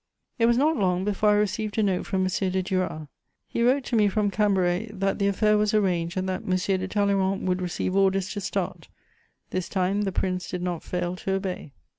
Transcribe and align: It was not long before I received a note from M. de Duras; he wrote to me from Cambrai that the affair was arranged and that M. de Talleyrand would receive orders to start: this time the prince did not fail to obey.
It 0.39 0.47
was 0.47 0.57
not 0.57 0.77
long 0.77 1.05
before 1.05 1.29
I 1.29 1.33
received 1.33 1.77
a 1.77 1.83
note 1.83 2.07
from 2.07 2.21
M. 2.23 2.27
de 2.27 2.63
Duras; 2.63 3.07
he 3.47 3.61
wrote 3.61 3.83
to 3.83 3.95
me 3.95 4.07
from 4.07 4.31
Cambrai 4.31 4.89
that 4.91 5.19
the 5.19 5.27
affair 5.27 5.59
was 5.59 5.75
arranged 5.75 6.17
and 6.17 6.27
that 6.27 6.41
M. 6.41 6.49
de 6.57 6.87
Talleyrand 6.87 7.47
would 7.47 7.61
receive 7.61 7.95
orders 7.95 8.27
to 8.33 8.41
start: 8.41 8.87
this 9.51 9.69
time 9.69 10.01
the 10.01 10.11
prince 10.11 10.49
did 10.49 10.63
not 10.63 10.81
fail 10.81 11.15
to 11.17 11.33
obey. 11.33 11.71